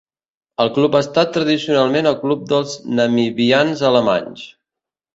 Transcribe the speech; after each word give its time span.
El 0.63 0.71
club 0.77 0.97
ha 0.97 1.01
estat 1.05 1.29
tradicionalment 1.35 2.11
el 2.13 2.19
club 2.25 2.49
dels 2.55 2.75
namibians 3.03 3.89
alemanys. 3.95 4.53